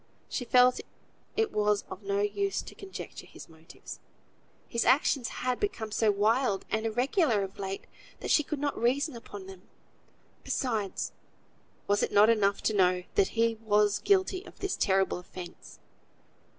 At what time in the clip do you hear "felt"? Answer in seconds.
0.45-0.81